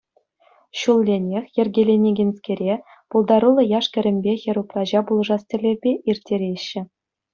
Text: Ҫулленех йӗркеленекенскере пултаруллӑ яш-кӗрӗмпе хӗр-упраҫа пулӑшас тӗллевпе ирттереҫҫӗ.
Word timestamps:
Ҫулленех 0.83 1.45
йӗркеленекенскере 1.57 2.75
пултаруллӑ 3.15 3.63
яш-кӗрӗмпе 3.77 4.33
хӗр-упраҫа 4.45 4.99
пулӑшас 5.11 5.43
тӗллевпе 5.53 5.91
ирттереҫҫӗ. 6.15 6.81